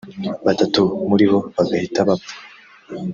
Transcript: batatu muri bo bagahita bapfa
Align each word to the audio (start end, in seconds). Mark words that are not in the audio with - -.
batatu 0.45 0.81
muri 1.09 1.25
bo 1.31 1.39
bagahita 1.55 1.99
bapfa 2.09 2.35